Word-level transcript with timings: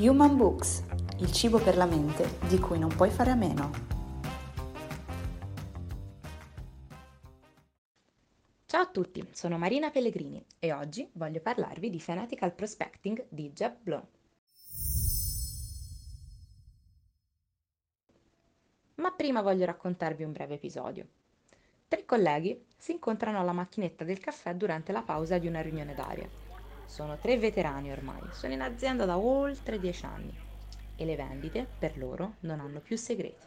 Human 0.00 0.34
Books, 0.34 0.82
il 1.18 1.30
cibo 1.30 1.58
per 1.58 1.76
la 1.76 1.84
mente 1.84 2.38
di 2.48 2.58
cui 2.58 2.78
non 2.78 2.88
puoi 2.88 3.10
fare 3.10 3.32
a 3.32 3.34
meno. 3.34 3.70
Ciao 8.64 8.80
a 8.80 8.86
tutti, 8.86 9.28
sono 9.32 9.58
Marina 9.58 9.90
Pellegrini 9.90 10.42
e 10.58 10.72
oggi 10.72 11.06
voglio 11.12 11.40
parlarvi 11.40 11.90
di 11.90 12.00
Fanatical 12.00 12.54
Prospecting 12.54 13.26
di 13.28 13.50
Jeb 13.52 13.76
Blow. 13.82 14.08
Ma 18.94 19.10
prima 19.10 19.42
voglio 19.42 19.66
raccontarvi 19.66 20.24
un 20.24 20.32
breve 20.32 20.54
episodio. 20.54 21.06
Tre 21.88 22.06
colleghi 22.06 22.64
si 22.74 22.92
incontrano 22.92 23.38
alla 23.38 23.52
macchinetta 23.52 24.04
del 24.04 24.18
caffè 24.18 24.54
durante 24.54 24.92
la 24.92 25.02
pausa 25.02 25.36
di 25.36 25.46
una 25.46 25.60
riunione 25.60 25.94
d'aria 25.94 26.49
sono 26.90 27.16
tre 27.18 27.38
veterani 27.38 27.92
ormai, 27.92 28.20
sono 28.32 28.52
in 28.52 28.62
azienda 28.62 29.04
da 29.04 29.16
oltre 29.16 29.78
dieci 29.78 30.04
anni 30.04 30.36
e 30.96 31.04
le 31.04 31.14
vendite 31.14 31.64
per 31.78 31.96
loro 31.96 32.34
non 32.40 32.58
hanno 32.58 32.80
più 32.80 32.96
segreti. 32.96 33.46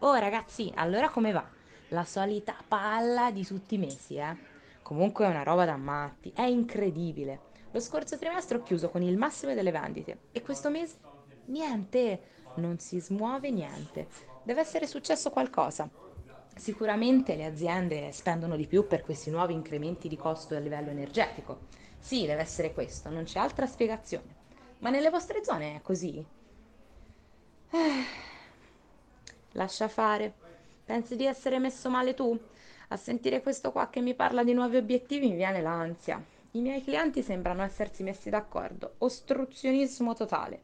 Oh 0.00 0.16
ragazzi, 0.16 0.72
allora 0.74 1.08
come 1.08 1.30
va? 1.30 1.48
La 1.90 2.02
solita 2.04 2.56
palla 2.66 3.30
di 3.30 3.46
tutti 3.46 3.76
i 3.76 3.78
mesi, 3.78 4.16
eh? 4.16 4.36
Comunque 4.82 5.24
è 5.24 5.28
una 5.28 5.44
roba 5.44 5.64
da 5.64 5.76
matti, 5.76 6.32
è 6.34 6.42
incredibile. 6.42 7.52
Lo 7.70 7.78
scorso 7.78 8.18
trimestre 8.18 8.58
ho 8.58 8.62
chiuso 8.64 8.90
con 8.90 9.02
il 9.02 9.16
massimo 9.16 9.54
delle 9.54 9.70
vendite 9.70 10.18
e 10.32 10.42
questo 10.42 10.70
mese 10.70 10.98
niente, 11.46 12.20
non 12.56 12.80
si 12.80 12.98
smuove 12.98 13.50
niente. 13.50 14.08
Deve 14.42 14.60
essere 14.60 14.88
successo 14.88 15.30
qualcosa. 15.30 15.88
Sicuramente 16.54 17.34
le 17.36 17.44
aziende 17.44 18.12
spendono 18.12 18.56
di 18.56 18.66
più 18.66 18.86
per 18.86 19.02
questi 19.02 19.30
nuovi 19.30 19.52
incrementi 19.52 20.08
di 20.08 20.16
costo 20.16 20.54
a 20.54 20.58
livello 20.58 20.90
energetico 20.90 21.82
sì, 22.04 22.26
deve 22.26 22.42
essere 22.42 22.74
questo, 22.74 23.08
non 23.08 23.24
c'è 23.24 23.38
altra 23.38 23.64
spiegazione. 23.64 24.42
Ma 24.80 24.90
nelle 24.90 25.08
vostre 25.08 25.42
zone 25.42 25.76
è 25.76 25.80
così? 25.80 26.22
Eh, 27.70 28.04
lascia 29.52 29.88
fare. 29.88 30.30
Pensi 30.84 31.16
di 31.16 31.24
essere 31.24 31.58
messo 31.58 31.88
male 31.88 32.12
tu? 32.12 32.38
A 32.88 32.96
sentire 32.98 33.40
questo 33.40 33.72
qua 33.72 33.88
che 33.88 34.02
mi 34.02 34.14
parla 34.14 34.44
di 34.44 34.52
nuovi 34.52 34.76
obiettivi 34.76 35.30
mi 35.30 35.36
viene 35.36 35.62
l'ansia. 35.62 36.22
I 36.50 36.60
miei 36.60 36.84
clienti 36.84 37.22
sembrano 37.22 37.62
essersi 37.62 38.02
messi 38.02 38.28
d'accordo. 38.28 38.96
Ostruzionismo 38.98 40.12
totale. 40.12 40.60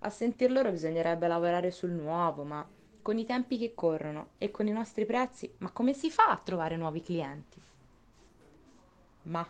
A 0.00 0.10
sentir 0.10 0.50
loro 0.50 0.72
bisognerebbe 0.72 1.28
lavorare 1.28 1.70
sul 1.70 1.90
nuovo, 1.90 2.42
ma 2.42 2.68
con 3.10 3.18
i 3.18 3.26
tempi 3.26 3.58
che 3.58 3.74
corrono 3.74 4.28
e 4.38 4.52
con 4.52 4.68
i 4.68 4.70
nostri 4.70 5.04
prezzi, 5.04 5.52
ma 5.58 5.72
come 5.72 5.94
si 5.94 6.12
fa 6.12 6.30
a 6.30 6.40
trovare 6.40 6.76
nuovi 6.76 7.02
clienti? 7.02 7.60
Ma 9.22 9.44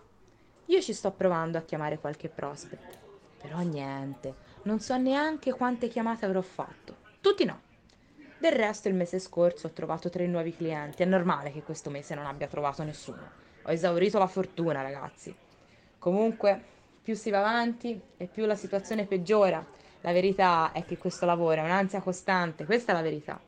io 0.64 0.80
ci 0.80 0.94
sto 0.94 1.10
provando 1.10 1.58
a 1.58 1.60
chiamare 1.60 1.98
qualche 1.98 2.30
prospect, 2.30 2.96
però 3.38 3.58
niente, 3.58 4.34
non 4.62 4.80
so 4.80 4.96
neanche 4.96 5.52
quante 5.52 5.88
chiamate 5.88 6.24
avrò 6.24 6.40
fatto. 6.40 6.96
Tutti 7.20 7.44
no. 7.44 7.60
Del 8.38 8.52
resto 8.52 8.88
il 8.88 8.94
mese 8.94 9.18
scorso 9.18 9.66
ho 9.66 9.72
trovato 9.72 10.08
tre 10.08 10.26
nuovi 10.26 10.56
clienti, 10.56 11.02
è 11.02 11.06
normale 11.06 11.52
che 11.52 11.62
questo 11.62 11.90
mese 11.90 12.14
non 12.14 12.24
abbia 12.24 12.46
trovato 12.46 12.82
nessuno. 12.82 13.30
Ho 13.64 13.70
esaurito 13.70 14.18
la 14.18 14.26
fortuna, 14.26 14.80
ragazzi. 14.80 15.36
Comunque, 15.98 16.64
più 17.02 17.14
si 17.14 17.28
va 17.28 17.40
avanti 17.40 18.00
e 18.16 18.24
più 18.24 18.46
la 18.46 18.56
situazione 18.56 19.04
peggiora. 19.04 19.62
La 20.00 20.12
verità 20.12 20.72
è 20.72 20.82
che 20.86 20.96
questo 20.96 21.26
lavoro 21.26 21.60
è 21.60 21.64
un'ansia 21.64 22.00
costante, 22.00 22.64
questa 22.64 22.92
è 22.92 22.94
la 22.94 23.02
verità. 23.02 23.38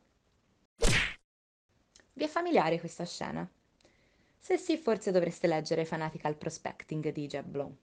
Vi 2.23 2.29
è 2.29 2.31
familiare 2.31 2.79
questa 2.79 3.03
scena? 3.03 3.45
Se 4.39 4.55
sì, 4.57 4.77
forse 4.77 5.11
dovreste 5.11 5.45
leggere 5.45 5.83
Fanatical 5.83 6.37
Prospecting 6.37 7.11
di 7.11 7.27
Jeb 7.27 7.45
Blow. 7.45 7.75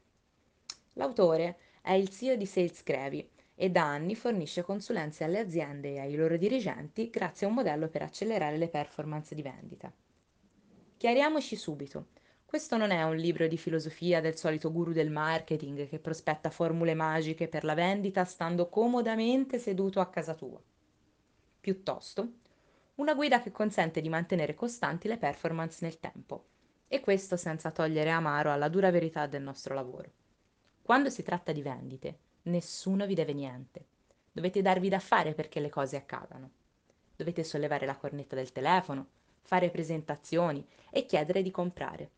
L'autore 0.94 1.58
è 1.83 1.92
il 1.92 2.08
CEO 2.08 2.36
di 2.36 2.46
Sales 2.46 2.83
Crevi 2.83 3.29
e 3.55 3.68
da 3.68 3.83
anni 3.83 4.14
fornisce 4.14 4.62
consulenze 4.62 5.24
alle 5.24 5.40
aziende 5.40 5.92
e 5.92 5.98
ai 6.00 6.14
loro 6.14 6.39
dirigenti 6.39 7.11
grazie 7.11 7.45
a 7.45 7.50
un 7.50 7.56
modello 7.56 7.89
per 7.89 8.00
accelerare 8.00 8.56
le 8.56 8.70
performance 8.70 9.34
di 9.34 9.42
vendita. 9.42 9.92
Chiariamoci 10.96 11.55
subito, 11.55 12.06
questo 12.46 12.79
non 12.79 12.92
è 12.92 13.02
un 13.02 13.17
libro 13.17 13.46
di 13.46 13.58
filosofia 13.58 14.23
del 14.23 14.39
solito 14.39 14.73
guru 14.73 14.92
del 14.92 15.11
marketing 15.11 15.86
che 15.86 15.98
prospetta 15.98 16.48
formule 16.48 16.95
magiche 16.95 17.46
per 17.46 17.64
la 17.64 17.74
vendita 17.74 18.24
stando 18.24 18.70
comodamente 18.70 19.58
seduto 19.58 20.00
a 20.00 20.08
casa 20.08 20.33
tua. 20.33 20.58
Piuttosto, 21.61 22.33
una 23.00 23.14
guida 23.14 23.40
che 23.40 23.50
consente 23.50 24.02
di 24.02 24.11
mantenere 24.11 24.55
costanti 24.55 25.08
le 25.08 25.16
performance 25.16 25.78
nel 25.80 25.98
tempo. 25.98 26.44
E 26.86 27.00
questo 27.00 27.38
senza 27.38 27.70
togliere 27.70 28.11
amaro 28.11 28.52
alla 28.52 28.68
dura 28.68 28.90
verità 28.90 29.27
del 29.27 29.42
nostro 29.42 29.74
lavoro. 29.74 30.11
Quando 30.83 31.08
si 31.08 31.22
tratta 31.22 31.50
di 31.52 31.62
vendite, 31.62 32.18
nessuno 32.42 33.06
vi 33.06 33.14
deve 33.14 33.33
niente. 33.33 33.86
Dovete 34.30 34.61
darvi 34.61 34.90
da 34.90 34.98
fare 34.98 35.33
perché 35.33 35.61
le 35.61 35.70
cose 35.70 35.96
accadano. 35.96 36.50
Dovete 37.16 37.42
sollevare 37.42 37.86
la 37.86 37.96
cornetta 37.96 38.36
del 38.36 38.52
telefono, 38.52 39.06
fare 39.40 39.70
presentazioni 39.70 40.62
e 40.90 41.06
chiedere 41.06 41.40
di 41.40 41.50
comprare. 41.50 42.11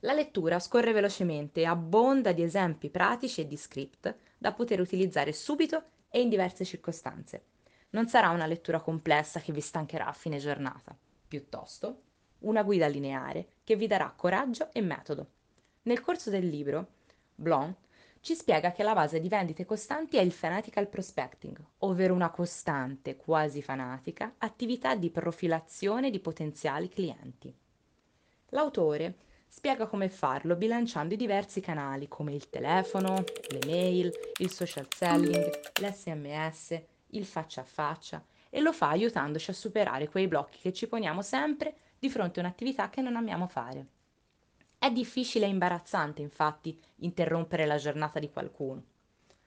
La 0.00 0.12
lettura 0.12 0.58
scorre 0.58 0.90
velocemente 0.90 1.60
e 1.60 1.66
abbonda 1.66 2.32
di 2.32 2.42
esempi 2.42 2.90
pratici 2.90 3.42
e 3.42 3.46
di 3.46 3.56
script 3.56 4.12
da 4.38 4.52
poter 4.52 4.80
utilizzare 4.80 5.32
subito 5.32 5.84
e 6.08 6.20
in 6.20 6.28
diverse 6.28 6.64
circostanze 6.64 7.44
non 7.90 8.08
sarà 8.08 8.30
una 8.30 8.46
lettura 8.46 8.80
complessa 8.80 9.40
che 9.40 9.52
vi 9.52 9.60
stancherà 9.60 10.06
a 10.06 10.12
fine 10.12 10.38
giornata, 10.38 10.96
piuttosto 11.26 12.02
una 12.40 12.62
guida 12.62 12.86
lineare 12.86 13.48
che 13.64 13.76
vi 13.76 13.86
darà 13.86 14.12
coraggio 14.14 14.68
e 14.72 14.80
metodo. 14.80 15.30
Nel 15.82 16.00
corso 16.00 16.30
del 16.30 16.46
libro, 16.46 16.86
Blon 17.34 17.74
ci 18.20 18.34
spiega 18.34 18.72
che 18.72 18.82
la 18.82 18.94
base 18.94 19.20
di 19.20 19.28
vendite 19.28 19.64
costanti 19.64 20.16
è 20.16 20.20
il 20.20 20.32
fanatical 20.32 20.88
prospecting, 20.88 21.58
ovvero 21.78 22.14
una 22.14 22.30
costante, 22.30 23.16
quasi 23.16 23.62
fanatica, 23.62 24.34
attività 24.38 24.94
di 24.94 25.10
profilazione 25.10 26.10
di 26.10 26.18
potenziali 26.18 26.88
clienti. 26.88 27.54
L'autore 28.50 29.14
spiega 29.46 29.86
come 29.86 30.08
farlo 30.08 30.56
bilanciando 30.56 31.14
i 31.14 31.16
diversi 31.16 31.60
canali 31.60 32.08
come 32.08 32.34
il 32.34 32.50
telefono, 32.50 33.24
le 33.50 33.60
mail, 33.66 34.12
il 34.38 34.50
social 34.50 34.86
selling, 34.94 35.50
l'SMS, 35.80 36.82
il 37.10 37.24
faccia 37.24 37.62
a 37.62 37.64
faccia 37.64 38.24
e 38.50 38.60
lo 38.60 38.72
fa 38.72 38.88
aiutandoci 38.90 39.50
a 39.50 39.54
superare 39.54 40.08
quei 40.08 40.28
blocchi 40.28 40.58
che 40.58 40.72
ci 40.72 40.86
poniamo 40.86 41.22
sempre 41.22 41.74
di 41.98 42.08
fronte 42.08 42.40
a 42.40 42.42
un'attività 42.42 42.90
che 42.90 43.00
non 43.00 43.16
amiamo 43.16 43.46
fare. 43.46 43.86
È 44.78 44.90
difficile 44.90 45.46
e 45.46 45.48
imbarazzante, 45.48 46.22
infatti, 46.22 46.78
interrompere 46.96 47.66
la 47.66 47.76
giornata 47.76 48.18
di 48.18 48.30
qualcuno. 48.30 48.82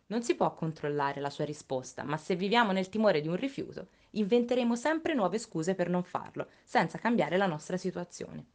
Non 0.08 0.24
si 0.24 0.36
può 0.36 0.54
controllare 0.54 1.22
la 1.22 1.30
sua 1.30 1.46
risposta, 1.46 2.04
ma 2.04 2.18
se 2.18 2.36
viviamo 2.36 2.74
nel 2.74 2.90
timore 2.90 3.22
di 3.22 3.30
un 3.30 3.38
rifiuto, 3.38 3.88
inventeremo 4.12 4.76
sempre 4.76 5.14
nuove 5.14 5.38
scuse 5.38 5.74
per 5.74 5.88
non 5.88 6.04
farlo, 6.04 6.48
senza 6.64 6.98
cambiare 6.98 7.38
la 7.38 7.46
nostra 7.46 7.78
situazione. 7.78 8.46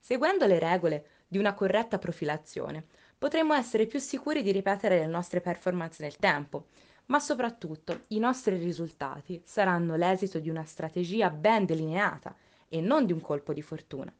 Seguendo 0.00 0.46
le 0.46 0.58
regole 0.58 1.06
di 1.28 1.38
una 1.38 1.54
corretta 1.54 1.98
profilazione, 1.98 2.84
potremmo 3.16 3.54
essere 3.54 3.86
più 3.86 4.00
sicuri 4.00 4.42
di 4.42 4.50
ripetere 4.50 4.98
le 4.98 5.06
nostre 5.06 5.40
performance 5.40 6.02
nel 6.02 6.16
tempo 6.16 6.66
ma 7.10 7.18
soprattutto 7.18 8.04
i 8.08 8.18
nostri 8.18 8.56
risultati 8.56 9.42
saranno 9.44 9.96
l'esito 9.96 10.38
di 10.38 10.48
una 10.48 10.64
strategia 10.64 11.28
ben 11.30 11.66
delineata 11.66 12.34
e 12.68 12.80
non 12.80 13.04
di 13.04 13.12
un 13.12 13.20
colpo 13.20 13.52
di 13.52 13.62
fortuna. 13.62 14.12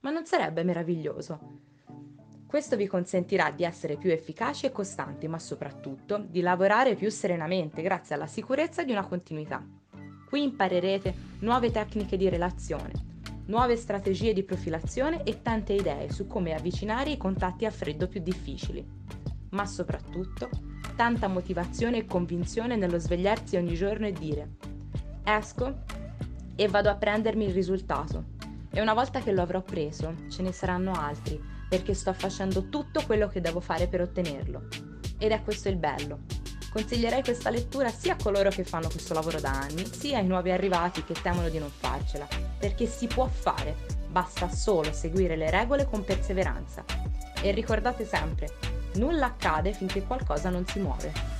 Ma 0.00 0.10
non 0.10 0.26
sarebbe 0.26 0.62
meraviglioso? 0.62 1.62
Questo 2.46 2.76
vi 2.76 2.86
consentirà 2.86 3.50
di 3.50 3.64
essere 3.64 3.96
più 3.96 4.10
efficaci 4.10 4.66
e 4.66 4.72
costanti, 4.72 5.26
ma 5.26 5.38
soprattutto 5.38 6.18
di 6.18 6.42
lavorare 6.42 6.94
più 6.94 7.10
serenamente 7.10 7.80
grazie 7.80 8.14
alla 8.14 8.26
sicurezza 8.26 8.84
di 8.84 8.92
una 8.92 9.06
continuità. 9.06 9.66
Qui 10.28 10.42
imparerete 10.42 11.14
nuove 11.40 11.70
tecniche 11.70 12.18
di 12.18 12.28
relazione, 12.28 12.92
nuove 13.46 13.76
strategie 13.76 14.34
di 14.34 14.42
profilazione 14.42 15.24
e 15.24 15.40
tante 15.40 15.72
idee 15.72 16.12
su 16.12 16.26
come 16.26 16.54
avvicinare 16.54 17.10
i 17.10 17.16
contatti 17.16 17.64
a 17.64 17.70
freddo 17.70 18.06
più 18.06 18.20
difficili. 18.20 18.86
Ma 19.54 19.66
soprattutto 19.66 20.48
tanta 20.94 21.26
motivazione 21.26 21.98
e 21.98 22.06
convinzione 22.06 22.76
nello 22.76 22.98
svegliarsi 22.98 23.56
ogni 23.56 23.74
giorno 23.74 24.06
e 24.06 24.12
dire 24.12 24.72
esco 25.24 25.82
e 26.54 26.68
vado 26.68 26.90
a 26.90 26.94
prendermi 26.94 27.46
il 27.46 27.52
risultato. 27.52 28.32
E 28.70 28.80
una 28.80 28.94
volta 28.94 29.20
che 29.20 29.32
lo 29.32 29.42
avrò 29.42 29.62
preso, 29.62 30.14
ce 30.28 30.42
ne 30.42 30.52
saranno 30.52 30.92
altri, 30.92 31.40
perché 31.68 31.94
sto 31.94 32.12
facendo 32.12 32.68
tutto 32.68 33.02
quello 33.06 33.28
che 33.28 33.40
devo 33.40 33.60
fare 33.60 33.88
per 33.88 34.02
ottenerlo. 34.02 34.68
Ed 35.18 35.30
è 35.30 35.42
questo 35.42 35.68
il 35.68 35.76
bello. 35.76 36.20
Consiglierei 36.70 37.22
questa 37.22 37.50
lettura 37.50 37.88
sia 37.88 38.14
a 38.14 38.22
coloro 38.22 38.50
che 38.50 38.64
fanno 38.64 38.88
questo 38.88 39.14
lavoro 39.14 39.40
da 39.40 39.52
anni, 39.52 39.86
sia 39.86 40.18
ai 40.18 40.26
nuovi 40.26 40.50
arrivati 40.50 41.04
che 41.04 41.14
temono 41.14 41.48
di 41.48 41.58
non 41.58 41.70
farcela, 41.70 42.26
perché 42.58 42.86
si 42.86 43.06
può 43.06 43.26
fare, 43.26 43.76
basta 44.08 44.48
solo 44.48 44.92
seguire 44.92 45.36
le 45.36 45.50
regole 45.50 45.86
con 45.88 46.04
perseveranza. 46.04 46.84
E 47.40 47.52
ricordate 47.52 48.04
sempre, 48.04 48.48
Nulla 48.94 49.26
accade 49.26 49.72
finché 49.72 50.04
qualcosa 50.04 50.50
non 50.50 50.66
si 50.66 50.78
muove. 50.78 51.33